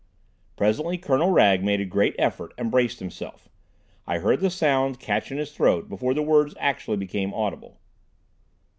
[0.55, 3.49] Presently Colonel Wragge made a great effort and braced himself.
[4.07, 7.77] I heard the sound catch in his throat before the words actually became audible.